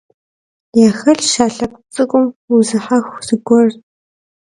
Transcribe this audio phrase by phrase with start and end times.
[0.87, 3.69] Яхэлъщ а лъэпкъ цӀыкӀум узыхьэху зыгуэр.